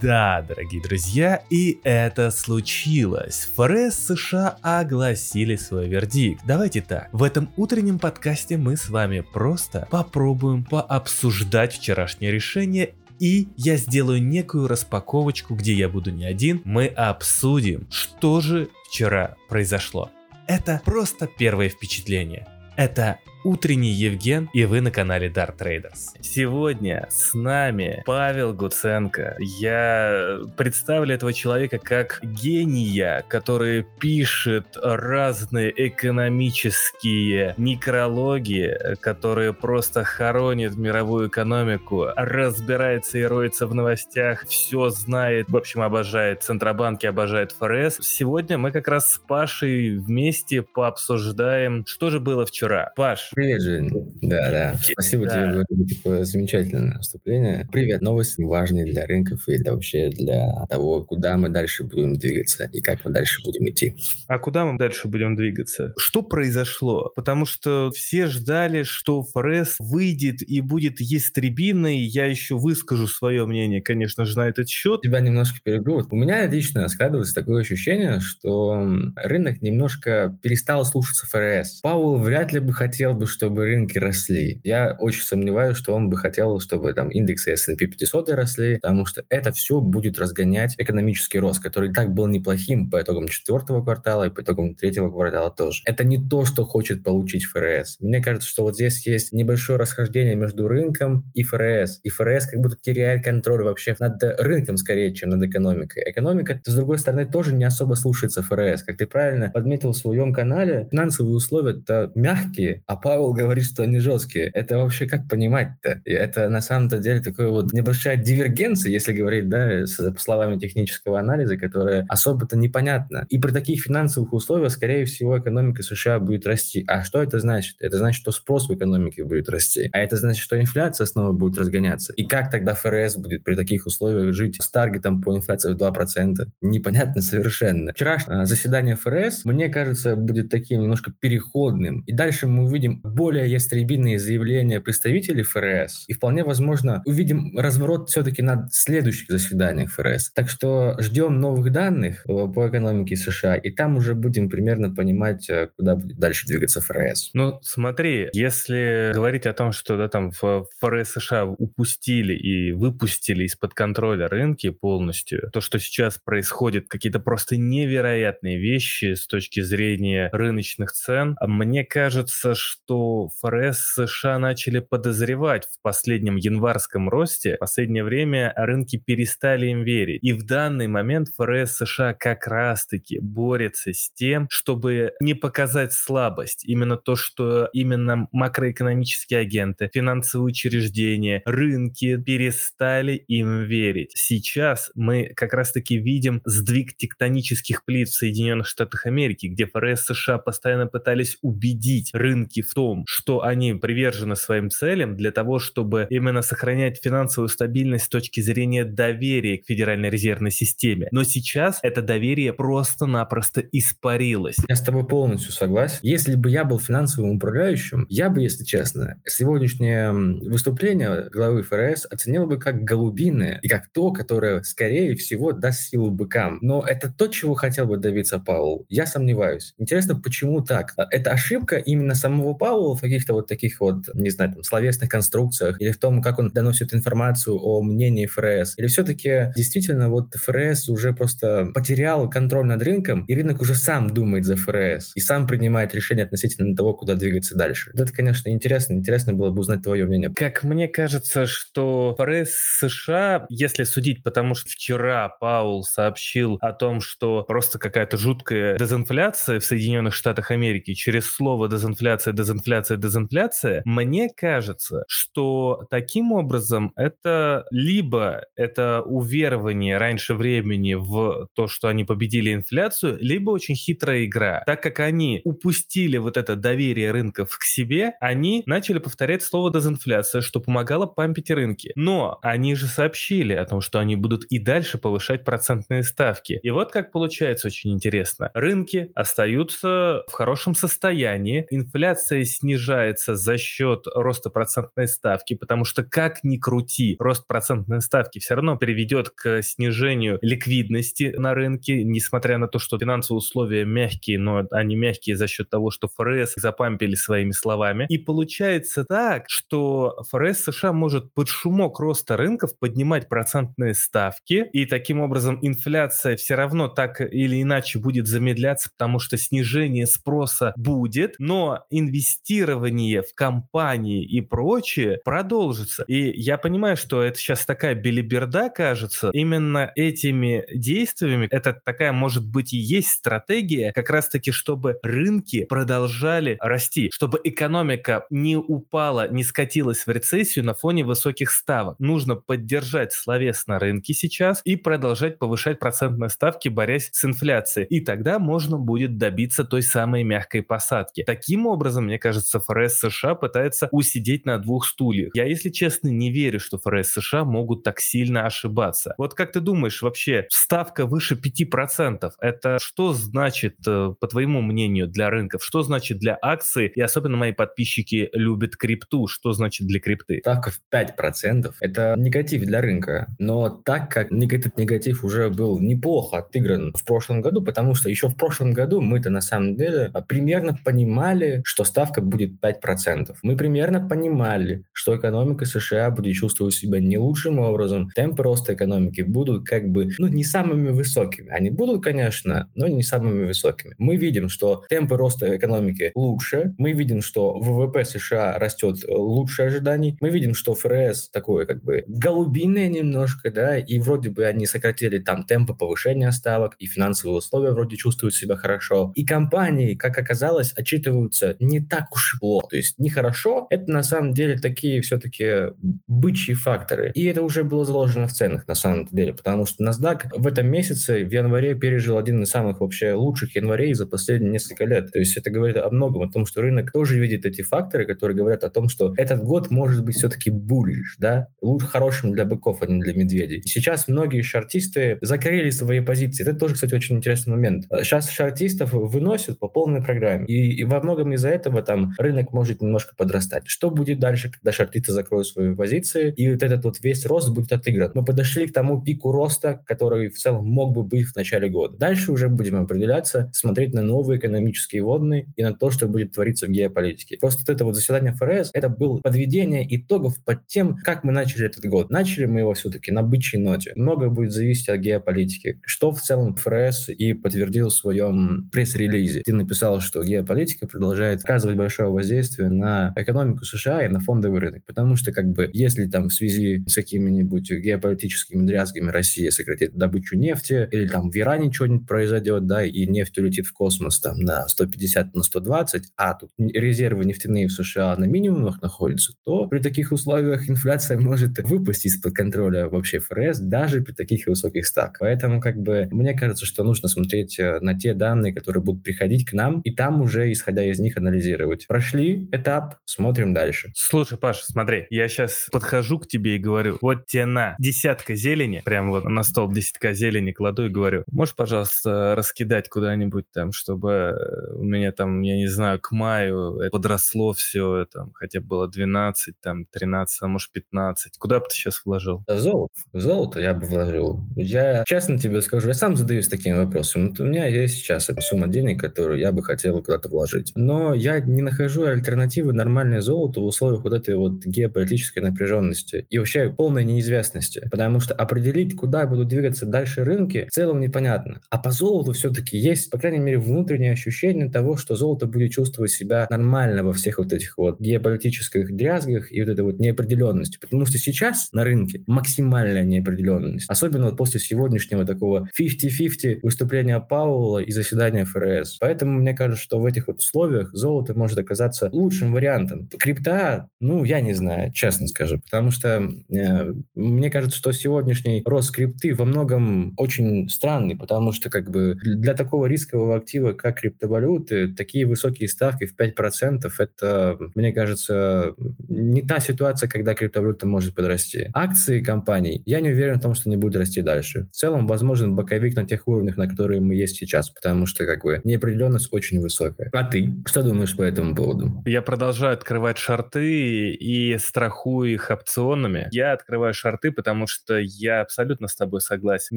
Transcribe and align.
Да, 0.00 0.42
дорогие 0.48 0.80
друзья, 0.80 1.42
и 1.50 1.78
это 1.84 2.30
случилось. 2.30 3.50
ФРС 3.54 3.96
США 4.06 4.56
огласили 4.62 5.56
свой 5.56 5.88
вердикт. 5.88 6.40
Давайте 6.46 6.80
так, 6.80 7.10
в 7.12 7.22
этом 7.22 7.50
утреннем 7.58 7.98
подкасте 7.98 8.56
мы 8.56 8.78
с 8.78 8.88
вами 8.88 9.20
просто 9.20 9.86
попробуем 9.90 10.64
пообсуждать 10.64 11.74
вчерашнее 11.74 12.32
решение 12.32 12.94
и 13.18 13.48
я 13.58 13.76
сделаю 13.76 14.22
некую 14.22 14.66
распаковочку, 14.66 15.54
где 15.54 15.74
я 15.74 15.90
буду 15.90 16.10
не 16.10 16.24
один. 16.24 16.62
Мы 16.64 16.86
обсудим, 16.86 17.86
что 17.90 18.40
же 18.40 18.70
вчера 18.88 19.36
произошло. 19.50 20.10
Это 20.46 20.80
просто 20.86 21.26
первое 21.26 21.68
впечатление. 21.68 22.48
Это 22.76 23.18
утренний 23.44 23.92
Евген, 23.92 24.48
и 24.52 24.64
вы 24.64 24.80
на 24.80 24.90
канале 24.90 25.28
Dart 25.28 25.56
Traders. 25.58 26.16
Сегодня 26.20 27.06
с 27.10 27.34
нами 27.34 28.02
Павел 28.06 28.52
Гуценко. 28.52 29.36
Я 29.38 30.40
представлю 30.56 31.14
этого 31.14 31.32
человека 31.32 31.78
как 31.78 32.20
гения, 32.22 33.24
который 33.28 33.86
пишет 33.98 34.76
разные 34.80 35.72
экономические 35.88 37.54
некрологии, 37.56 38.96
которые 39.00 39.52
просто 39.52 40.04
хоронят 40.04 40.76
мировую 40.76 41.28
экономику, 41.28 42.08
разбирается 42.16 43.18
и 43.18 43.22
роется 43.22 43.66
в 43.66 43.74
новостях, 43.74 44.46
все 44.46 44.90
знает, 44.90 45.48
в 45.48 45.56
общем, 45.56 45.82
обожает 45.82 46.42
Центробанки, 46.42 47.06
обожает 47.06 47.52
ФРС. 47.52 47.98
Сегодня 48.00 48.58
мы 48.58 48.72
как 48.72 48.88
раз 48.88 49.12
с 49.12 49.18
Пашей 49.18 49.96
вместе 49.96 50.62
пообсуждаем, 50.62 51.84
что 51.86 52.10
же 52.10 52.20
было 52.20 52.46
вчера. 52.46 52.92
Паш, 52.96 53.29
Привет, 53.34 53.62
Жень. 53.62 53.90
Да, 54.22 54.50
да. 54.50 54.76
Спасибо 54.82 55.26
да. 55.26 55.64
тебе 55.64 55.64
за 55.68 55.94
такое 55.94 56.24
замечательное 56.24 56.96
выступление. 56.96 57.68
Привет. 57.70 58.00
Новости 58.02 58.42
важные 58.42 58.84
для 58.84 59.06
рынков 59.06 59.48
и 59.48 59.56
для 59.56 59.72
вообще 59.72 60.10
для 60.10 60.66
того, 60.68 61.04
куда 61.04 61.36
мы 61.36 61.48
дальше 61.48 61.84
будем 61.84 62.16
двигаться 62.16 62.68
и 62.72 62.80
как 62.80 63.04
мы 63.04 63.12
дальше 63.12 63.40
будем 63.44 63.68
идти. 63.68 63.94
А 64.26 64.38
куда 64.38 64.64
мы 64.64 64.78
дальше 64.78 65.06
будем 65.06 65.36
двигаться? 65.36 65.94
Что 65.96 66.22
произошло? 66.22 67.12
Потому 67.14 67.44
что 67.44 67.92
все 67.94 68.26
ждали, 68.26 68.82
что 68.82 69.22
ФРС 69.22 69.76
выйдет 69.78 70.42
и 70.42 70.60
будет 70.60 71.00
ястребиной. 71.00 71.98
Я 71.98 72.26
еще 72.26 72.56
выскажу 72.56 73.06
свое 73.06 73.46
мнение, 73.46 73.80
конечно 73.80 74.24
же, 74.24 74.36
на 74.36 74.48
этот 74.48 74.68
счет. 74.68 75.02
Тебя 75.02 75.20
немножко 75.20 75.60
перебью. 75.62 76.04
У 76.10 76.16
меня 76.16 76.46
лично 76.46 76.88
складывается 76.88 77.34
такое 77.34 77.60
ощущение, 77.60 78.18
что 78.18 78.88
рынок 79.14 79.62
немножко 79.62 80.36
перестал 80.42 80.84
слушаться 80.84 81.26
ФРС. 81.26 81.80
Пауэлл 81.82 82.16
вряд 82.16 82.52
ли 82.52 82.58
бы 82.58 82.72
хотел 82.72 83.19
бы, 83.20 83.26
чтобы 83.26 83.66
рынки 83.66 83.98
росли. 83.98 84.60
Я 84.64 84.96
очень 84.98 85.22
сомневаюсь, 85.22 85.76
что 85.76 85.94
он 85.94 86.10
бы 86.10 86.16
хотел, 86.16 86.58
чтобы 86.58 86.92
там 86.94 87.10
индексы 87.10 87.52
S&P 87.52 87.86
500 87.86 88.30
росли, 88.30 88.74
потому 88.76 89.06
что 89.06 89.24
это 89.28 89.52
все 89.52 89.80
будет 89.80 90.18
разгонять 90.18 90.74
экономический 90.78 91.38
рост, 91.38 91.62
который 91.62 91.90
и 91.90 91.92
так 91.92 92.12
был 92.12 92.26
неплохим 92.26 92.90
по 92.90 93.00
итогам 93.00 93.28
четвертого 93.28 93.82
квартала 93.84 94.24
и 94.24 94.30
по 94.30 94.40
итогам 94.40 94.74
третьего 94.74 95.10
квартала 95.10 95.50
тоже. 95.50 95.82
Это 95.84 96.02
не 96.04 96.18
то, 96.18 96.44
что 96.44 96.64
хочет 96.64 97.04
получить 97.04 97.44
ФРС. 97.44 97.98
Мне 98.00 98.22
кажется, 98.22 98.48
что 98.48 98.62
вот 98.62 98.74
здесь 98.74 99.06
есть 99.06 99.32
небольшое 99.32 99.78
расхождение 99.78 100.34
между 100.34 100.66
рынком 100.66 101.30
и 101.34 101.42
ФРС. 101.42 102.00
И 102.02 102.08
ФРС 102.08 102.46
как 102.46 102.60
будто 102.60 102.76
теряет 102.80 103.22
контроль 103.22 103.62
вообще 103.62 103.94
над 103.98 104.22
рынком 104.40 104.76
скорее, 104.76 105.14
чем 105.14 105.30
над 105.30 105.42
экономикой. 105.42 106.02
Экономика, 106.06 106.60
с 106.64 106.74
другой 106.74 106.98
стороны, 106.98 107.26
тоже 107.26 107.54
не 107.54 107.64
особо 107.64 107.94
слушается 107.94 108.42
ФРС. 108.42 108.82
Как 108.82 108.96
ты 108.96 109.06
правильно 109.06 109.50
подметил 109.50 109.92
в 109.92 109.96
своем 109.96 110.32
канале, 110.32 110.88
финансовые 110.90 111.34
условия-то 111.34 112.12
мягкие, 112.14 112.82
а 112.86 112.96
Павел 113.10 113.32
говорит, 113.32 113.64
что 113.64 113.82
они 113.82 113.98
жесткие. 113.98 114.44
Это 114.50 114.78
вообще 114.78 115.04
как 115.04 115.28
понимать-то? 115.28 116.00
И 116.04 116.12
это 116.12 116.48
на 116.48 116.60
самом-то 116.60 116.98
деле 116.98 117.18
такая 117.18 117.48
вот 117.48 117.72
небольшая 117.72 118.16
дивергенция, 118.16 118.92
если 118.92 119.12
говорить, 119.12 119.48
да, 119.48 119.84
с 119.84 119.98
словами 120.20 120.60
технического 120.60 121.18
анализа, 121.18 121.56
которая 121.56 122.06
особо-то 122.08 122.56
непонятна. 122.56 123.26
И 123.28 123.40
при 123.40 123.50
таких 123.50 123.82
финансовых 123.82 124.32
условиях, 124.32 124.70
скорее 124.70 125.06
всего, 125.06 125.40
экономика 125.40 125.82
США 125.82 126.20
будет 126.20 126.46
расти. 126.46 126.84
А 126.86 127.02
что 127.02 127.20
это 127.20 127.40
значит? 127.40 127.78
Это 127.80 127.98
значит, 127.98 128.20
что 128.20 128.30
спрос 128.30 128.68
в 128.68 128.74
экономике 128.76 129.24
будет 129.24 129.48
расти. 129.48 129.88
А 129.90 129.98
это 129.98 130.14
значит, 130.14 130.40
что 130.40 130.60
инфляция 130.60 131.04
снова 131.04 131.32
будет 131.32 131.58
разгоняться. 131.58 132.12
И 132.12 132.24
как 132.24 132.52
тогда 132.52 132.74
ФРС 132.74 133.16
будет 133.16 133.42
при 133.42 133.56
таких 133.56 133.86
условиях 133.86 134.32
жить 134.34 134.62
с 134.62 134.70
таргетом 134.70 135.20
по 135.20 135.36
инфляции 135.36 135.72
в 135.72 135.76
2%? 135.76 136.46
Непонятно 136.60 137.22
совершенно. 137.22 137.92
Вчерашнее 137.92 138.46
заседание 138.46 138.94
ФРС, 138.94 139.44
мне 139.44 139.68
кажется, 139.68 140.14
будет 140.14 140.48
таким 140.48 140.82
немножко 140.82 141.12
переходным. 141.18 142.02
И 142.02 142.12
дальше 142.12 142.46
мы 142.46 142.66
увидим 142.66 142.99
более 143.02 143.50
ястребиные 143.50 144.18
заявления 144.18 144.80
представителей 144.80 145.42
ФРС, 145.42 146.04
и 146.08 146.12
вполне 146.12 146.44
возможно 146.44 147.02
увидим 147.06 147.56
разворот 147.58 148.08
все-таки 148.10 148.42
на 148.42 148.68
следующих 148.70 149.28
заседаниях 149.28 149.92
ФРС. 149.92 150.30
Так 150.32 150.48
что 150.48 150.96
ждем 150.98 151.40
новых 151.40 151.72
данных 151.72 152.24
по 152.24 152.68
экономике 152.68 153.16
США, 153.16 153.56
и 153.56 153.70
там 153.70 153.96
уже 153.96 154.14
будем 154.14 154.48
примерно 154.48 154.94
понимать, 154.94 155.48
э, 155.48 155.68
куда 155.76 155.96
будет 155.96 156.18
дальше 156.18 156.46
двигаться 156.46 156.80
ФРС. 156.80 157.30
Ну, 157.34 157.58
смотри, 157.62 158.28
если 158.32 159.12
говорить 159.14 159.46
о 159.46 159.52
том, 159.52 159.72
что 159.72 159.96
да, 159.96 160.08
там 160.08 160.30
в 160.30 160.66
ФРС 160.80 161.10
США 161.10 161.46
упустили 161.46 162.34
и 162.34 162.72
выпустили 162.72 163.44
из-под 163.44 163.74
контроля 163.74 164.28
рынки 164.28 164.70
полностью, 164.70 165.50
то, 165.52 165.60
что 165.60 165.78
сейчас 165.78 166.18
происходит, 166.18 166.88
какие-то 166.88 167.20
просто 167.20 167.56
невероятные 167.56 168.58
вещи 168.58 169.14
с 169.14 169.26
точки 169.26 169.60
зрения 169.60 170.28
рыночных 170.32 170.92
цен, 170.92 171.36
мне 171.40 171.84
кажется, 171.84 172.54
что 172.54 172.89
что 172.90 173.28
ФРС 173.40 173.94
США 174.08 174.40
начали 174.40 174.80
подозревать 174.80 175.64
в 175.64 175.80
последнем 175.80 176.34
январском 176.34 177.08
росте, 177.08 177.54
в 177.54 177.60
последнее 177.60 178.02
время 178.02 178.52
рынки 178.56 178.96
перестали 178.96 179.68
им 179.68 179.84
верить. 179.84 180.18
И 180.24 180.32
в 180.32 180.44
данный 180.44 180.88
момент 180.88 181.28
ФРС 181.28 181.76
США 181.76 182.14
как 182.14 182.48
раз-таки 182.48 183.20
борется 183.20 183.92
с 183.92 184.10
тем, 184.10 184.48
чтобы 184.50 185.12
не 185.20 185.34
показать 185.34 185.92
слабость. 185.92 186.64
Именно 186.64 186.96
то, 186.96 187.14
что 187.14 187.68
именно 187.72 188.26
макроэкономические 188.32 189.38
агенты, 189.38 189.88
финансовые 189.94 190.46
учреждения, 190.48 191.42
рынки 191.44 192.20
перестали 192.20 193.12
им 193.12 193.62
верить. 193.62 194.10
Сейчас 194.16 194.90
мы 194.96 195.30
как 195.36 195.54
раз-таки 195.54 195.96
видим 195.96 196.42
сдвиг 196.44 196.96
тектонических 196.96 197.84
плит 197.84 198.08
в 198.08 198.16
Соединенных 198.16 198.66
Штатах 198.66 199.06
Америки, 199.06 199.46
где 199.46 199.66
ФРС 199.66 200.06
США 200.06 200.38
постоянно 200.38 200.88
пытались 200.88 201.38
убедить 201.40 202.10
рынки 202.12 202.62
в 202.62 202.79
том, 202.80 203.04
что 203.06 203.42
они 203.42 203.74
привержены 203.74 204.36
своим 204.36 204.70
целям 204.70 205.14
для 205.14 205.32
того, 205.32 205.58
чтобы 205.58 206.06
именно 206.08 206.40
сохранять 206.40 206.98
финансовую 207.02 207.50
стабильность 207.50 208.06
с 208.06 208.08
точки 208.08 208.40
зрения 208.40 208.86
доверия 208.86 209.58
к 209.58 209.66
Федеральной 209.66 210.08
резервной 210.08 210.50
системе. 210.50 211.08
Но 211.12 211.22
сейчас 211.24 211.80
это 211.82 212.00
доверие 212.00 212.54
просто-напросто 212.54 213.60
испарилось. 213.60 214.56
Я 214.66 214.76
с 214.76 214.80
тобой 214.80 215.06
полностью 215.06 215.52
согласен. 215.52 215.98
Если 216.00 216.36
бы 216.36 216.48
я 216.48 216.64
был 216.64 216.80
финансовым 216.80 217.36
управляющим, 217.36 218.06
я 218.08 218.30
бы, 218.30 218.40
если 218.40 218.64
честно, 218.64 219.20
сегодняшнее 219.26 220.12
выступление 220.12 221.28
главы 221.30 221.62
ФРС 221.62 222.06
оценил 222.10 222.46
бы 222.46 222.56
как 222.56 222.82
голубиное 222.82 223.58
и 223.60 223.68
как 223.68 223.90
то, 223.92 224.10
которое, 224.10 224.62
скорее 224.62 225.16
всего, 225.16 225.52
даст 225.52 225.90
силу 225.90 226.10
быкам. 226.10 226.56
Но 226.62 226.82
это 226.82 227.12
то, 227.12 227.26
чего 227.26 227.52
хотел 227.52 227.84
бы 227.84 227.98
добиться 227.98 228.38
Паул. 228.38 228.86
Я 228.88 229.04
сомневаюсь. 229.04 229.74
Интересно, 229.76 230.18
почему 230.18 230.62
так? 230.62 230.94
Это 231.10 231.32
ошибка 231.32 231.76
именно 231.76 232.14
самого 232.14 232.54
Паула 232.54 232.69
Пауэлл 232.70 232.94
в 232.94 233.00
каких-то 233.00 233.32
вот 233.32 233.48
таких 233.48 233.80
вот, 233.80 234.08
не 234.14 234.30
знаю, 234.30 234.52
там, 234.52 234.62
словесных 234.62 235.10
конструкциях, 235.10 235.80
или 235.80 235.90
в 235.90 235.98
том, 235.98 236.22
как 236.22 236.38
он 236.38 236.50
доносит 236.50 236.94
информацию 236.94 237.58
о 237.58 237.82
мнении 237.82 238.26
ФРС, 238.26 238.78
или 238.78 238.86
все-таки 238.86 239.52
действительно 239.56 240.08
вот 240.08 240.34
ФРС 240.34 240.88
уже 240.88 241.12
просто 241.12 241.70
потерял 241.74 242.30
контроль 242.30 242.66
над 242.66 242.82
рынком, 242.82 243.24
и 243.24 243.34
рынок 243.34 243.60
уже 243.60 243.74
сам 243.74 244.10
думает 244.10 244.44
за 244.44 244.56
ФРС, 244.56 245.12
и 245.16 245.20
сам 245.20 245.46
принимает 245.48 245.94
решение 245.94 246.24
относительно 246.24 246.76
того, 246.76 246.94
куда 246.94 247.14
двигаться 247.14 247.56
дальше. 247.56 247.90
Это, 247.94 248.12
конечно, 248.12 248.48
интересно. 248.50 248.92
Интересно 248.92 249.32
было 249.32 249.50
бы 249.50 249.60
узнать 249.60 249.82
твое 249.82 250.06
мнение. 250.06 250.30
Как 250.34 250.62
мне 250.62 250.86
кажется, 250.86 251.46
что 251.46 252.14
ФРС 252.18 252.50
США, 252.80 253.46
если 253.48 253.82
судить, 253.82 254.22
потому 254.22 254.54
что 254.54 254.70
вчера 254.70 255.28
Паул 255.28 255.82
сообщил 255.82 256.58
о 256.60 256.72
том, 256.72 257.00
что 257.00 257.42
просто 257.42 257.78
какая-то 257.78 258.16
жуткая 258.16 258.78
дезинфляция 258.78 259.58
в 259.58 259.64
Соединенных 259.64 260.14
Штатах 260.14 260.52
Америки, 260.52 260.94
через 260.94 261.28
слово 261.28 261.68
дезинфляция, 261.68 262.32
дезинфляция 262.32 262.49
инфляция, 262.50 262.96
дезинфляция, 262.96 263.82
мне 263.84 264.28
кажется, 264.34 265.04
что 265.08 265.86
таким 265.90 266.32
образом 266.32 266.92
это 266.96 267.64
либо 267.70 268.42
это 268.56 269.02
уверование 269.02 269.98
раньше 269.98 270.34
времени 270.34 270.94
в 270.94 271.48
то, 271.54 271.68
что 271.68 271.88
они 271.88 272.04
победили 272.04 272.54
инфляцию, 272.54 273.18
либо 273.20 273.50
очень 273.50 273.74
хитрая 273.74 274.24
игра. 274.24 274.62
Так 274.66 274.82
как 274.82 275.00
они 275.00 275.40
упустили 275.44 276.16
вот 276.16 276.36
это 276.36 276.56
доверие 276.56 277.10
рынков 277.10 277.56
к 277.58 277.62
себе, 277.62 278.12
они 278.20 278.62
начали 278.66 278.98
повторять 278.98 279.42
слово 279.42 279.72
дезинфляция, 279.72 280.40
что 280.40 280.60
помогало 280.60 281.06
пампить 281.06 281.50
рынки. 281.50 281.92
Но 281.94 282.38
они 282.42 282.74
же 282.74 282.86
сообщили 282.86 283.52
о 283.54 283.64
том, 283.64 283.80
что 283.80 283.98
они 283.98 284.16
будут 284.16 284.44
и 284.44 284.58
дальше 284.58 284.98
повышать 284.98 285.44
процентные 285.44 286.02
ставки. 286.02 286.58
И 286.62 286.70
вот 286.70 286.92
как 286.92 287.12
получается 287.12 287.68
очень 287.68 287.92
интересно. 287.92 288.50
Рынки 288.54 289.10
остаются 289.14 290.22
в 290.28 290.32
хорошем 290.32 290.74
состоянии, 290.74 291.66
инфляция 291.70 292.39
инфляция 292.40 292.44
снижается 292.44 293.36
за 293.36 293.58
счет 293.58 294.06
роста 294.14 294.50
процентной 294.50 295.08
ставки, 295.08 295.54
потому 295.54 295.84
что 295.84 296.02
как 296.02 296.42
ни 296.44 296.56
крути, 296.56 297.16
рост 297.18 297.46
процентной 297.46 298.00
ставки 298.00 298.38
все 298.38 298.54
равно 298.54 298.76
приведет 298.76 299.30
к 299.30 299.62
снижению 299.62 300.38
ликвидности 300.42 301.34
на 301.36 301.54
рынке, 301.54 302.04
несмотря 302.04 302.58
на 302.58 302.68
то, 302.68 302.78
что 302.78 302.98
финансовые 302.98 303.38
условия 303.38 303.84
мягкие, 303.84 304.38
но 304.38 304.66
они 304.70 304.96
мягкие 304.96 305.36
за 305.36 305.46
счет 305.46 305.70
того, 305.70 305.90
что 305.90 306.08
ФРС 306.08 306.54
запампили 306.56 307.14
своими 307.14 307.52
словами. 307.52 308.06
И 308.08 308.18
получается 308.18 309.04
так, 309.04 309.44
что 309.48 310.22
ФРС 310.30 310.64
США 310.64 310.92
может 310.92 311.32
под 311.34 311.48
шумок 311.48 312.00
роста 312.00 312.36
рынков 312.36 312.78
поднимать 312.78 313.28
процентные 313.28 313.94
ставки, 313.94 314.68
и 314.72 314.86
таким 314.86 315.20
образом 315.20 315.58
инфляция 315.62 316.36
все 316.36 316.54
равно 316.54 316.88
так 316.88 317.20
или 317.20 317.62
иначе 317.62 317.98
будет 317.98 318.26
замедляться, 318.26 318.90
потому 318.90 319.18
что 319.18 319.36
снижение 319.36 320.06
спроса 320.06 320.72
будет, 320.76 321.36
но 321.38 321.84
инвестирование 322.30 323.22
в 323.22 323.34
компании 323.34 324.24
и 324.24 324.40
прочее 324.40 325.20
продолжится. 325.24 326.04
И 326.06 326.40
я 326.40 326.58
понимаю, 326.58 326.96
что 326.96 327.22
это 327.22 327.38
сейчас 327.38 327.64
такая 327.64 327.94
белиберда 327.94 328.70
кажется. 328.70 329.30
Именно 329.32 329.90
этими 329.94 330.64
действиями, 330.72 331.48
это 331.50 331.80
такая, 331.84 332.12
может 332.12 332.46
быть, 332.46 332.72
и 332.72 332.78
есть 332.78 333.10
стратегия, 333.10 333.92
как 333.92 334.10
раз-таки, 334.10 334.52
чтобы 334.52 334.98
рынки 335.02 335.64
продолжали 335.64 336.56
расти, 336.60 337.10
чтобы 337.12 337.40
экономика 337.42 338.26
не 338.30 338.56
упала, 338.56 339.28
не 339.28 339.44
скатилась 339.44 340.06
в 340.06 340.08
рецессию 340.08 340.64
на 340.64 340.74
фоне 340.74 341.04
высоких 341.04 341.50
ставок. 341.50 341.98
Нужно 341.98 342.36
поддержать 342.36 343.12
словесно 343.12 343.78
рынки 343.78 344.12
сейчас 344.12 344.60
и 344.64 344.76
продолжать 344.76 345.38
повышать 345.38 345.78
процентные 345.78 346.30
ставки, 346.30 346.68
борясь 346.68 347.10
с 347.12 347.24
инфляцией. 347.24 347.86
И 347.86 348.00
тогда 348.00 348.38
можно 348.38 348.78
будет 348.78 349.18
добиться 349.18 349.64
той 349.64 349.82
самой 349.82 350.22
мягкой 350.22 350.62
посадки. 350.62 351.24
Таким 351.24 351.66
образом, 351.66 352.04
мне 352.04 352.19
кажется, 352.20 352.60
ФРС 352.60 352.98
США 352.98 353.34
пытается 353.34 353.88
усидеть 353.90 354.46
на 354.46 354.58
двух 354.58 354.86
стульях. 354.86 355.30
Я, 355.34 355.46
если 355.46 355.70
честно, 355.70 356.08
не 356.08 356.30
верю, 356.30 356.60
что 356.60 356.78
ФРС 356.78 357.10
США 357.10 357.44
могут 357.44 357.82
так 357.82 358.00
сильно 358.00 358.46
ошибаться. 358.46 359.14
Вот 359.18 359.34
как 359.34 359.52
ты 359.52 359.60
думаешь, 359.60 360.02
вообще 360.02 360.46
ставка 360.50 361.06
выше 361.06 361.34
5% 361.34 362.30
это 362.40 362.78
что 362.78 363.12
значит, 363.12 363.76
э, 363.86 364.14
по 364.18 364.26
твоему 364.26 364.60
мнению, 364.60 365.06
для 365.06 365.30
рынков? 365.30 365.64
Что 365.64 365.82
значит 365.82 366.18
для 366.18 366.36
акций? 366.40 366.92
И 366.94 367.00
особенно 367.00 367.36
мои 367.36 367.52
подписчики 367.52 368.28
любят 368.32 368.76
крипту. 368.76 369.26
Что 369.26 369.52
значит 369.52 369.86
для 369.86 370.00
крипты? 370.00 370.40
Ставка 370.40 370.70
в 370.70 370.80
5%– 370.92 371.72
это 371.80 372.14
негатив 372.16 372.62
для 372.62 372.80
рынка. 372.80 373.28
Но 373.38 373.68
так 373.68 374.10
как 374.10 374.32
этот 374.32 374.76
негатив 374.76 375.24
уже 375.24 375.48
был 375.48 375.78
неплохо 375.78 376.38
отыгран 376.38 376.92
в 376.92 377.04
прошлом 377.04 377.40
году, 377.40 377.62
потому 377.62 377.94
что 377.94 378.08
еще 378.08 378.28
в 378.28 378.36
прошлом 378.36 378.72
году 378.72 379.00
мы-то 379.00 379.30
на 379.30 379.40
самом 379.40 379.76
деле 379.76 380.12
примерно 380.28 380.78
понимали, 380.84 381.62
что 381.64 381.84
ставка 381.84 382.09
будет 382.20 382.60
5%. 382.60 383.36
Мы 383.42 383.56
примерно 383.56 384.06
понимали, 384.06 384.84
что 384.92 385.16
экономика 385.16 385.64
США 385.64 386.10
будет 386.10 386.34
чувствовать 386.34 386.74
себя 386.74 387.00
не 387.00 387.18
лучшим 387.18 387.58
образом, 387.58 388.10
темпы 388.14 388.42
роста 388.42 388.74
экономики 388.74 389.22
будут 389.22 389.66
как 389.66 389.88
бы, 389.88 390.10
ну, 390.18 390.28
не 390.28 390.44
самыми 390.44 390.90
высокими. 390.90 391.50
Они 391.50 391.70
будут, 391.70 392.02
конечно, 392.02 392.68
но 392.74 392.88
не 392.88 393.02
самыми 393.02 393.46
высокими. 393.46 393.94
Мы 393.98 394.16
видим, 394.16 394.48
что 394.48 394.84
темпы 394.88 395.16
роста 395.16 395.56
экономики 395.56 396.12
лучше, 396.14 396.74
мы 396.78 396.92
видим, 396.92 397.22
что 397.22 397.58
ВВП 397.58 398.04
США 398.04 398.58
растет 398.58 398.96
лучше 399.08 399.62
ожиданий, 399.62 400.16
мы 400.20 400.30
видим, 400.30 400.54
что 400.54 400.74
ФРС 400.74 401.30
такое 401.30 401.66
как 401.66 401.82
бы 401.82 402.04
голубиное 402.06 402.88
немножко, 402.88 403.50
да, 403.50 403.78
и 403.78 403.98
вроде 403.98 404.30
бы 404.30 404.44
они 404.46 404.66
сократили 404.66 405.18
там 405.18 405.44
темпы 405.44 405.74
повышения 405.74 406.32
ставок, 406.32 406.74
и 406.78 406.86
финансовые 406.86 407.38
условия 407.38 407.72
вроде 407.72 407.96
чувствуют 407.96 408.34
себя 408.34 408.56
хорошо. 408.56 409.12
И 409.14 409.24
компании, 409.24 409.94
как 409.94 410.18
оказалось, 410.18 410.72
отчитываются 410.76 411.56
не 411.60 411.80
так 411.80 411.99
уж 412.12 412.34
и 412.34 412.38
плохо. 412.38 412.68
То 412.70 412.76
есть 412.76 412.98
нехорошо, 412.98 413.66
это 413.70 413.90
на 413.90 414.02
самом 414.02 414.32
деле 414.32 414.58
такие 414.58 415.00
все-таки 415.00 415.72
бычьи 416.06 416.54
факторы. 416.54 417.12
И 417.14 417.24
это 417.24 417.42
уже 417.42 417.64
было 417.64 417.84
заложено 417.84 418.26
в 418.26 418.32
ценах 418.32 418.66
на 418.68 418.74
самом 418.74 419.06
деле, 419.06 419.34
потому 419.34 419.66
что 419.66 419.84
NASDAQ 419.84 420.28
в 420.36 420.46
этом 420.46 420.68
месяце, 420.68 421.24
в 421.24 421.32
январе, 421.32 421.74
пережил 421.74 422.18
один 422.18 422.42
из 422.42 422.50
самых 422.50 422.80
вообще 422.80 423.12
лучших 423.12 423.56
январей 423.56 423.94
за 423.94 424.06
последние 424.06 424.52
несколько 424.52 424.84
лет. 424.84 425.12
То 425.12 425.18
есть 425.18 425.36
это 425.36 425.50
говорит 425.50 425.76
о 425.76 425.90
многом, 425.90 426.22
о 426.22 426.30
том, 426.30 426.46
что 426.46 426.62
рынок 426.62 426.92
тоже 426.92 427.18
видит 427.18 427.46
эти 427.46 427.62
факторы, 427.62 428.06
которые 428.06 428.36
говорят 428.36 428.64
о 428.64 428.70
том, 428.70 428.88
что 428.88 429.14
этот 429.16 429.42
год 429.42 429.70
может 429.70 430.04
быть 430.04 430.16
все-таки 430.16 430.50
bullish, 430.50 431.16
да, 431.18 431.48
лучше 431.60 431.86
хорошим 431.86 432.32
для 432.32 432.44
быков, 432.44 432.82
а 432.82 432.86
не 432.86 433.00
для 433.00 433.14
медведей. 433.14 433.62
Сейчас 433.64 434.08
многие 434.08 434.42
шартисты 434.42 435.18
закрыли 435.20 435.70
свои 435.70 436.00
позиции. 436.00 436.42
Это 436.42 436.54
тоже, 436.54 436.74
кстати, 436.74 436.94
очень 436.94 437.16
интересный 437.16 437.52
момент. 437.52 437.86
Сейчас 438.02 438.30
шартистов 438.30 438.92
выносят 438.92 439.58
по 439.58 439.68
полной 439.68 440.02
программе. 440.02 440.46
И, 440.46 440.72
и 440.80 440.84
во 440.84 441.00
многом 441.00 441.32
из-за 441.32 441.48
этого 441.48 441.82
там 441.90 442.14
рынок 442.18 442.52
может 442.52 442.80
немножко 442.80 443.16
подрастать. 443.16 443.64
Что 443.66 443.90
будет 443.90 444.20
дальше, 444.20 444.48
когда 444.50 444.70
шартисты 444.70 445.12
закроют 445.12 445.48
свои 445.48 445.74
позиции, 445.74 446.32
и 446.36 446.52
вот 446.52 446.62
этот 446.62 446.84
вот 446.84 447.00
весь 447.02 447.26
рост 447.26 447.50
будет 447.50 447.72
отыгран? 447.72 448.12
Мы 448.14 448.24
подошли 448.24 448.68
к 448.68 448.72
тому 448.72 449.02
пику 449.02 449.32
роста, 449.32 449.82
который 449.86 450.28
в 450.28 450.38
целом 450.38 450.66
мог 450.66 450.94
бы 450.94 451.02
быть 451.02 451.26
в 451.26 451.34
начале 451.34 451.68
года. 451.68 451.96
Дальше 451.96 452.30
уже 452.30 452.48
будем 452.48 452.76
определяться, 452.76 453.50
смотреть 453.52 453.92
на 453.92 454.02
новые 454.02 454.38
экономические 454.38 455.02
водные 455.02 455.46
и 455.56 455.64
на 455.64 455.74
то, 455.74 455.90
что 455.90 456.06
будет 456.06 456.32
твориться 456.32 456.66
в 456.66 456.70
геополитике. 456.70 457.38
Просто 457.40 457.62
вот 457.66 457.74
это 457.74 457.84
вот 457.84 457.96
заседание 457.96 458.32
ФРС, 458.34 458.70
это 458.72 458.88
было 458.88 459.18
подведение 459.18 459.84
итогов 459.96 460.36
под 460.44 460.68
тем, 460.68 460.96
как 460.98 461.24
мы 461.24 461.32
начали 461.32 461.66
этот 461.66 461.84
год. 461.86 462.10
Начали 462.10 462.46
мы 462.46 462.60
его 462.60 462.74
все-таки 462.74 463.10
на 463.10 463.22
бычьей 463.22 463.60
ноте. 463.60 463.92
Многое 463.96 464.28
будет 464.28 464.52
зависеть 464.52 464.88
от 464.88 465.00
геополитики. 465.00 465.80
Что 465.84 466.12
в 466.12 466.22
целом 466.22 466.54
ФРС 466.54 467.08
и 467.08 467.32
подтвердил 467.32 467.88
в 467.88 467.94
своем 467.94 468.68
пресс-релизе. 468.70 469.42
Ты 469.44 469.52
написал, 469.52 470.00
что 470.00 470.22
геополитика 470.22 470.86
продолжает 470.86 471.42
оказывать 471.42 471.79
большое 471.80 472.10
воздействие 472.10 472.68
на 472.68 473.12
экономику 473.16 473.64
США 473.64 474.04
и 474.04 474.08
на 474.08 474.20
фондовый 474.20 474.60
рынок. 474.60 474.84
Потому 474.86 475.16
что 475.16 475.32
как 475.32 475.46
бы 475.50 475.70
если 475.72 476.06
там 476.06 476.28
в 476.28 476.32
связи 476.32 476.84
с 476.86 476.94
какими-нибудь 476.94 477.70
геополитическими 477.70 478.66
дрязгами 478.66 479.10
Россия 479.10 479.50
сократит 479.50 479.94
добычу 479.94 480.36
нефти 480.36 480.88
или 480.92 481.06
там 481.08 481.30
в 481.30 481.36
Иране 481.36 481.72
что-нибудь 481.72 482.06
произойдет, 482.06 482.66
да, 482.66 482.84
и 482.84 483.06
нефть 483.06 483.38
улетит 483.38 483.66
в 483.66 483.72
космос 483.72 484.20
там 484.20 484.38
на 484.40 484.68
150, 484.68 485.34
на 485.34 485.42
120, 485.42 486.12
а 486.16 486.34
тут 486.34 486.50
резервы 486.58 487.24
нефтяные 487.24 487.68
в 487.68 487.72
США 487.72 488.14
на 488.16 488.24
минимумах 488.24 488.82
находятся, 488.82 489.32
то 489.44 489.66
при 489.66 489.80
таких 489.80 490.12
условиях 490.12 490.68
инфляция 490.68 491.18
может 491.18 491.58
выпасть 491.60 492.06
из-под 492.06 492.34
контроля 492.34 492.88
вообще 492.88 493.20
ФРС 493.20 493.58
даже 493.58 494.02
при 494.02 494.12
таких 494.12 494.46
высоких 494.46 494.86
ставках. 494.86 495.20
Поэтому 495.20 495.60
как 495.60 495.76
бы 495.76 496.08
мне 496.10 496.34
кажется, 496.34 496.66
что 496.66 496.84
нужно 496.84 497.08
смотреть 497.08 497.58
э, 497.58 497.78
на 497.80 497.98
те 497.98 498.14
данные, 498.14 498.52
которые 498.52 498.82
будут 498.82 499.02
приходить 499.02 499.44
к 499.44 499.52
нам, 499.52 499.80
и 499.82 499.90
там 499.94 500.20
уже, 500.20 500.50
исходя 500.52 500.84
из 500.84 500.98
них, 500.98 501.16
анализировать. 501.16 501.59
Прошли 501.86 502.48
этап, 502.52 502.96
смотрим 503.04 503.54
дальше. 503.54 503.92
Слушай, 503.94 504.38
Паша, 504.38 504.64
смотри, 504.64 505.06
я 505.10 505.28
сейчас 505.28 505.68
подхожу 505.70 506.18
к 506.18 506.26
тебе 506.26 506.56
и 506.56 506.58
говорю, 506.58 506.98
вот 507.00 507.26
тебе 507.26 507.46
на 507.46 507.76
десятка 507.78 508.34
зелени, 508.34 508.82
прямо 508.84 509.10
вот 509.10 509.24
на 509.24 509.42
стол 509.42 509.70
десятка 509.70 510.12
зелени 510.12 510.52
кладу 510.52 510.86
и 510.86 510.88
говорю, 510.88 511.24
можешь, 511.30 511.54
пожалуйста, 511.54 512.34
раскидать 512.36 512.88
куда-нибудь 512.88 513.46
там, 513.52 513.72
чтобы 513.72 514.10
э, 514.10 514.72
у 514.74 514.84
меня 514.84 515.12
там, 515.12 515.42
я 515.42 515.56
не 515.56 515.66
знаю, 515.66 516.00
к 516.00 516.10
маю 516.12 516.90
подросло 516.90 517.52
все, 517.52 518.06
там, 518.12 518.32
хотя 518.32 518.60
бы 518.60 518.66
было 518.66 518.88
12, 518.88 519.54
там, 519.60 519.86
13, 519.86 520.42
а 520.42 520.48
может 520.48 520.70
15. 520.72 521.38
Куда 521.38 521.60
бы 521.60 521.66
ты 521.68 521.74
сейчас 521.74 522.02
вложил? 522.04 522.44
Золото. 522.48 522.94
Золото 523.12 523.60
я 523.60 523.74
бы 523.74 523.86
вложил. 523.86 524.40
Я 524.56 525.04
честно 525.06 525.38
тебе 525.38 525.60
скажу, 525.60 525.88
я 525.88 525.94
сам 525.94 526.16
задаюсь 526.16 526.48
таким 526.48 526.76
вопросом. 526.76 527.28
Вот 527.28 527.40
у 527.40 527.44
меня 527.44 527.66
есть 527.66 527.96
сейчас 527.96 528.28
эта 528.30 528.40
сумма 528.40 528.68
денег, 528.68 529.00
которую 529.00 529.38
я 529.38 529.52
бы 529.52 529.62
хотел 529.62 530.02
куда-то 530.02 530.28
вложить. 530.28 530.72
Но 530.74 531.14
я 531.14 531.40
не 531.50 531.62
нахожу 531.62 532.04
альтернативы 532.04 532.72
нормальное 532.72 533.20
золото 533.20 533.60
в 533.60 533.64
условиях 533.64 534.02
вот 534.04 534.12
этой 534.12 534.36
вот 534.36 534.64
геополитической 534.64 535.40
напряженности 535.40 536.26
и 536.30 536.38
вообще 536.38 536.70
полной 536.70 537.04
неизвестности. 537.04 537.88
Потому 537.90 538.20
что 538.20 538.34
определить, 538.34 538.96
куда 538.96 539.26
будут 539.26 539.48
двигаться 539.48 539.86
дальше 539.86 540.24
рынки, 540.24 540.66
в 540.70 540.72
целом 540.72 541.00
непонятно. 541.00 541.60
А 541.70 541.78
по 541.78 541.90
золоту 541.90 542.32
все-таки 542.32 542.78
есть, 542.78 543.10
по 543.10 543.18
крайней 543.18 543.38
мере, 543.38 543.58
внутреннее 543.58 544.12
ощущение 544.12 544.70
того, 544.70 544.96
что 544.96 545.16
золото 545.16 545.46
будет 545.46 545.72
чувствовать 545.72 546.10
себя 546.10 546.46
нормально 546.50 547.02
во 547.02 547.12
всех 547.12 547.38
вот 547.38 547.52
этих 547.52 547.78
вот 547.78 548.00
геополитических 548.00 548.94
дрязгах 548.94 549.52
и 549.52 549.60
вот 549.60 549.70
этой 549.70 549.84
вот 549.84 549.98
неопределенности. 549.98 550.78
Потому 550.80 551.06
что 551.06 551.18
сейчас 551.18 551.70
на 551.72 551.84
рынке 551.84 552.22
максимальная 552.26 553.04
неопределенность. 553.04 553.88
Особенно 553.88 554.26
вот 554.26 554.36
после 554.36 554.60
сегодняшнего 554.60 555.24
такого 555.24 555.68
50-50 555.78 556.60
выступления 556.62 557.20
Пауэлла 557.20 557.78
и 557.78 557.92
заседания 557.92 558.44
ФРС. 558.44 558.98
Поэтому 559.00 559.38
мне 559.38 559.54
кажется, 559.54 559.82
что 559.82 559.98
в 559.98 560.06
этих 560.06 560.28
вот 560.28 560.38
условиях 560.38 560.90
золото 560.92 561.34
может 561.40 561.58
оказаться 561.58 562.10
лучшим 562.12 562.52
вариантом. 562.52 563.08
Крипта, 563.18 563.88
ну, 563.98 564.24
я 564.24 564.40
не 564.40 564.52
знаю, 564.52 564.92
честно 564.92 565.26
скажу. 565.26 565.58
Потому 565.58 565.90
что 565.90 566.30
э, 566.50 566.92
мне 567.14 567.50
кажется, 567.50 567.78
что 567.78 567.92
сегодняшний 567.92 568.62
рост 568.66 568.94
крипты 568.94 569.34
во 569.34 569.46
многом 569.46 570.12
очень 570.18 570.68
странный, 570.68 571.16
потому 571.16 571.52
что 571.52 571.70
как 571.70 571.90
бы 571.90 572.16
для 572.22 572.54
такого 572.54 572.86
рискового 572.86 573.36
актива, 573.36 573.72
как 573.72 574.00
криптовалюты, 574.00 574.94
такие 574.94 575.26
высокие 575.26 575.68
ставки 575.68 576.04
в 576.04 576.14
5% 576.14 576.90
это, 576.98 577.58
мне 577.74 577.92
кажется, 577.92 578.74
не 579.08 579.42
та 579.42 579.60
ситуация, 579.60 580.08
когда 580.08 580.34
криптовалюта 580.34 580.86
может 580.86 581.14
подрасти. 581.14 581.70
Акции 581.72 582.20
компаний, 582.20 582.82
я 582.84 583.00
не 583.00 583.10
уверен 583.10 583.38
в 583.38 583.42
том, 583.42 583.54
что 583.54 583.70
они 583.70 583.76
будут 583.76 583.96
расти 583.96 584.20
дальше. 584.20 584.68
В 584.72 584.76
целом, 584.76 585.06
возможен 585.06 585.56
боковик 585.56 585.96
на 585.96 586.06
тех 586.06 586.28
уровнях, 586.28 586.56
на 586.56 586.68
которые 586.68 587.00
мы 587.00 587.14
есть 587.14 587.36
сейчас, 587.36 587.70
потому 587.70 588.06
что 588.06 588.26
как 588.26 588.42
бы 588.42 588.60
неопределенность 588.64 589.28
очень 589.32 589.60
высокая. 589.60 590.10
А 590.12 590.24
ты 590.24 590.54
что 590.66 590.82
думаешь 590.82 591.16
по 591.16 591.22
этому 591.30 591.54
поводу? 591.54 592.02
Я 592.04 592.22
продолжаю 592.22 592.74
открывать 592.74 593.18
шарты 593.18 594.10
и 594.12 594.56
страхую 594.58 595.32
их 595.32 595.50
опционами. 595.50 596.28
Я 596.30 596.52
открываю 596.52 596.94
шарты, 596.94 597.32
потому 597.32 597.66
что 597.66 597.98
я 597.98 598.40
абсолютно 598.40 598.88
с 598.88 598.94
тобой 598.94 599.20
согласен. 599.20 599.76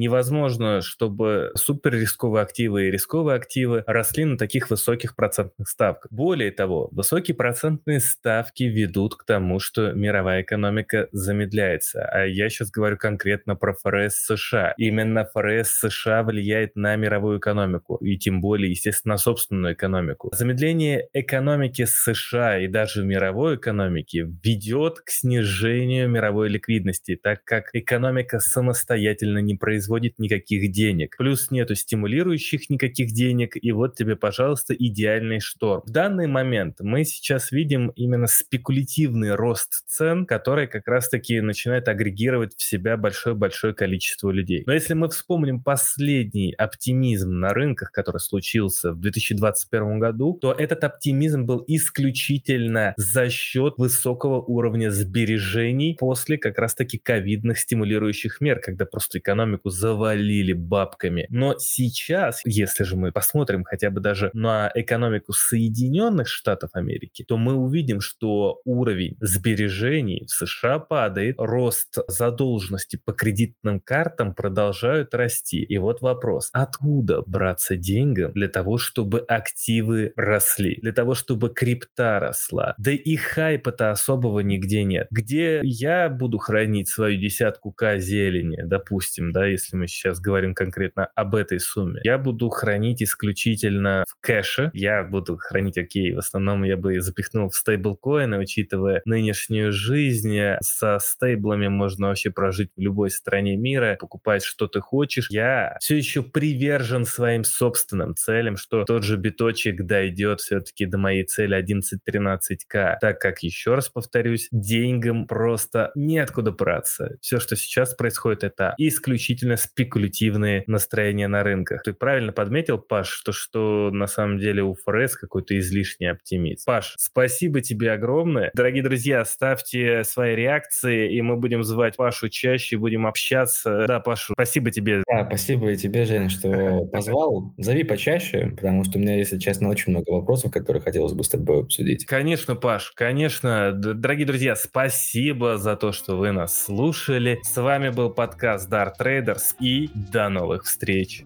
Невозможно, 0.00 0.80
чтобы 0.80 1.52
супер 1.54 1.94
рисковые 1.94 2.42
активы 2.42 2.88
и 2.88 2.90
рисковые 2.90 3.36
активы 3.36 3.84
росли 3.86 4.24
на 4.24 4.36
таких 4.36 4.70
высоких 4.70 5.16
процентных 5.16 5.68
ставках. 5.68 6.12
Более 6.12 6.50
того, 6.50 6.88
высокие 6.92 7.34
процентные 7.34 8.00
ставки 8.00 8.64
ведут 8.64 9.14
к 9.16 9.24
тому, 9.24 9.58
что 9.58 9.92
мировая 9.92 10.42
экономика 10.42 11.08
замедляется. 11.12 12.04
А 12.04 12.24
я 12.24 12.48
сейчас 12.48 12.70
говорю 12.70 12.96
конкретно 12.96 13.56
про 13.56 13.74
ФРС 13.74 14.14
США. 14.26 14.74
Именно 14.76 15.24
ФРС 15.24 15.68
США 15.68 16.22
влияет 16.22 16.76
на 16.76 16.96
мировую 16.96 17.38
экономику, 17.38 17.96
и 17.96 18.16
тем 18.18 18.40
более, 18.40 18.70
естественно, 18.70 19.14
на 19.14 19.18
собственную 19.18 19.74
экономику. 19.74 20.30
Замедление 20.34 21.08
экономики 21.12 21.43
США 21.86 22.58
и 22.60 22.68
даже 22.68 23.04
мировой 23.04 23.56
экономики 23.56 24.26
ведет 24.42 25.00
к 25.00 25.10
снижению 25.10 26.08
мировой 26.08 26.48
ликвидности, 26.48 27.18
так 27.20 27.44
как 27.44 27.70
экономика 27.72 28.40
самостоятельно 28.40 29.38
не 29.38 29.54
производит 29.54 30.18
никаких 30.18 30.72
денег. 30.72 31.16
Плюс 31.16 31.50
нету 31.50 31.74
стимулирующих 31.74 32.70
никаких 32.70 33.12
денег, 33.12 33.56
и 33.60 33.72
вот 33.72 33.96
тебе, 33.96 34.16
пожалуйста, 34.16 34.74
идеальный 34.74 35.40
шторм. 35.40 35.82
В 35.86 35.90
данный 35.90 36.26
момент 36.26 36.76
мы 36.80 37.04
сейчас 37.04 37.52
видим 37.52 37.88
именно 37.96 38.26
спекулятивный 38.26 39.34
рост 39.34 39.84
цен, 39.86 40.26
который 40.26 40.66
как 40.66 40.86
раз-таки 40.86 41.40
начинает 41.40 41.88
агрегировать 41.88 42.54
в 42.56 42.62
себя 42.62 42.96
большое-большое 42.96 43.74
количество 43.74 44.30
людей. 44.30 44.62
Но 44.66 44.72
если 44.72 44.94
мы 44.94 45.08
вспомним 45.08 45.62
последний 45.62 46.52
оптимизм 46.52 47.40
на 47.40 47.50
рынках, 47.50 47.90
который 47.90 48.18
случился 48.18 48.92
в 48.92 49.00
2021 49.00 49.98
году, 49.98 50.38
то 50.40 50.52
этот 50.52 50.84
оптимизм 50.84 51.33
был 51.42 51.64
исключительно 51.66 52.94
за 52.96 53.28
счет 53.28 53.74
высокого 53.76 54.40
уровня 54.40 54.90
сбережений 54.90 55.96
после 55.98 56.38
как 56.38 56.58
раз-таки 56.58 56.98
ковидных 56.98 57.58
стимулирующих 57.58 58.40
мер, 58.40 58.60
когда 58.60 58.86
просто 58.86 59.18
экономику 59.18 59.70
завалили 59.70 60.52
бабками. 60.52 61.26
Но 61.30 61.56
сейчас, 61.58 62.40
если 62.44 62.84
же 62.84 62.96
мы 62.96 63.12
посмотрим 63.12 63.64
хотя 63.64 63.90
бы 63.90 64.00
даже 64.00 64.30
на 64.32 64.70
экономику 64.74 65.32
Соединенных 65.32 66.28
Штатов 66.28 66.70
Америки, 66.74 67.24
то 67.26 67.36
мы 67.36 67.54
увидим, 67.54 68.00
что 68.00 68.60
уровень 68.64 69.16
сбережений 69.20 70.24
в 70.26 70.30
США 70.30 70.78
падает, 70.78 71.36
рост 71.38 71.98
задолженности 72.08 73.00
по 73.04 73.12
кредитным 73.12 73.80
картам 73.80 74.34
продолжают 74.34 75.14
расти. 75.14 75.62
И 75.62 75.78
вот 75.78 76.00
вопрос, 76.00 76.50
откуда 76.52 77.22
браться 77.26 77.76
деньгам 77.76 78.32
для 78.32 78.48
того, 78.48 78.78
чтобы 78.78 79.20
активы 79.20 80.12
росли, 80.16 80.78
для 80.80 80.92
того, 80.92 81.14
чтобы 81.24 81.48
крипта 81.48 82.20
росла? 82.20 82.74
Да 82.76 82.90
и 82.90 83.16
хайпа-то 83.16 83.90
особого 83.90 84.40
нигде 84.40 84.84
нет. 84.84 85.06
Где 85.10 85.60
я 85.62 86.10
буду 86.10 86.38
хранить 86.38 86.88
свою 86.88 87.18
десятку 87.18 87.72
К 87.72 87.98
зелени, 87.98 88.62
допустим, 88.62 89.32
да, 89.32 89.46
если 89.46 89.76
мы 89.76 89.86
сейчас 89.86 90.20
говорим 90.20 90.54
конкретно 90.54 91.06
об 91.14 91.34
этой 91.34 91.60
сумме, 91.60 92.00
я 92.04 92.18
буду 92.18 92.50
хранить 92.50 93.02
исключительно 93.02 94.04
в 94.06 94.20
кэше, 94.20 94.70
я 94.74 95.02
буду 95.02 95.38
хранить, 95.38 95.78
окей, 95.78 96.12
в 96.12 96.18
основном 96.18 96.64
я 96.64 96.76
бы 96.76 97.00
запихнул 97.00 97.48
в 97.48 97.56
стейблкоины, 97.56 98.38
учитывая 98.38 99.00
нынешнюю 99.06 99.72
жизнь, 99.72 100.38
со 100.60 100.98
стейблами 100.98 101.68
можно 101.68 102.08
вообще 102.08 102.30
прожить 102.30 102.70
в 102.76 102.80
любой 102.80 103.10
стране 103.10 103.56
мира, 103.56 103.96
покупать 103.98 104.44
что 104.44 104.66
ты 104.66 104.80
хочешь. 104.80 105.28
Я 105.30 105.76
все 105.80 105.96
еще 105.96 106.22
привержен 106.22 107.04
своим 107.04 107.44
собственным 107.44 108.14
целям, 108.14 108.56
что 108.56 108.84
тот 108.84 109.04
же 109.04 109.16
биточек 109.16 109.86
дойдет 109.86 110.40
все-таки 110.40 110.86
до 110.86 110.98
моей 110.98 111.13
цели 111.22 111.56
11-13к, 111.56 112.96
так 113.00 113.20
как, 113.20 113.42
еще 113.42 113.74
раз 113.74 113.88
повторюсь, 113.88 114.48
деньгам 114.50 115.26
просто 115.26 115.92
неоткуда 115.94 116.52
браться. 116.52 117.16
Все, 117.20 117.38
что 117.38 117.56
сейчас 117.56 117.94
происходит, 117.94 118.44
это 118.44 118.74
исключительно 118.78 119.56
спекулятивные 119.56 120.64
настроения 120.66 121.28
на 121.28 121.42
рынках. 121.42 121.82
Ты 121.82 121.92
правильно 121.92 122.32
подметил, 122.32 122.78
Паш, 122.78 123.08
что, 123.08 123.32
что 123.32 123.90
на 123.92 124.06
самом 124.06 124.38
деле 124.38 124.62
у 124.62 124.74
ФРС 124.74 125.16
какой-то 125.16 125.58
излишний 125.58 126.06
оптимизм. 126.06 126.62
Паш, 126.66 126.94
спасибо 126.98 127.60
тебе 127.60 127.92
огромное. 127.92 128.50
Дорогие 128.54 128.82
друзья, 128.82 129.24
ставьте 129.24 130.04
свои 130.04 130.34
реакции, 130.34 131.14
и 131.14 131.20
мы 131.22 131.36
будем 131.36 131.62
звать 131.62 131.96
Пашу 131.96 132.28
чаще, 132.28 132.76
будем 132.76 133.06
общаться. 133.06 133.84
Да, 133.86 134.00
Пашу, 134.00 134.34
спасибо 134.34 134.70
тебе. 134.70 135.02
Да, 135.08 135.26
спасибо 135.26 135.72
и 135.72 135.76
тебе, 135.76 136.04
Жень, 136.04 136.28
что 136.28 136.84
позвал. 136.92 137.54
Зови 137.58 137.84
почаще, 137.84 138.52
потому 138.54 138.84
что 138.84 138.98
у 138.98 139.00
меня, 139.00 139.16
если 139.16 139.38
честно, 139.38 139.68
очень 139.68 139.92
много 139.92 140.10
вопросов, 140.10 140.52
которые 140.52 140.82
хотелось 140.94 141.12
бы 141.12 141.24
с 141.24 141.28
тобой 141.28 141.62
обсудить. 141.62 142.04
Конечно, 142.06 142.54
Паш, 142.54 142.92
конечно. 142.92 143.72
Дорогие 143.72 144.26
друзья, 144.26 144.54
спасибо 144.54 145.58
за 145.58 145.74
то, 145.74 145.90
что 145.90 146.16
вы 146.16 146.30
нас 146.30 146.66
слушали. 146.66 147.40
С 147.42 147.60
вами 147.60 147.88
был 147.88 148.10
подкаст 148.10 148.70
Dart 148.70 148.92
Traders 149.00 149.56
и 149.58 149.90
до 149.92 150.28
новых 150.28 150.62
встреч. 150.62 151.24